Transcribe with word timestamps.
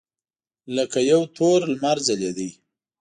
لکه 0.75 0.99
یو 1.11 1.21
تور 1.35 1.59
لمر 1.73 1.97
ځلېده. 2.07 2.49